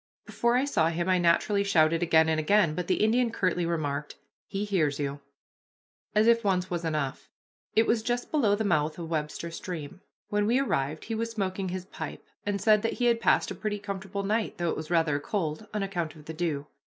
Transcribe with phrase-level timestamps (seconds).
[0.25, 4.15] Before I saw him I naturally shouted again and again, but the Indian curtly remarked,
[4.47, 5.19] "He hears you,"
[6.15, 7.29] as if once was enough.
[7.75, 10.01] It was just below the mouth of Webster Stream.
[10.29, 13.53] When we arrived he was smoking his pipe, and said that he had passed a
[13.53, 16.65] pretty comfortable night, though it was rather cold, on account of the dew.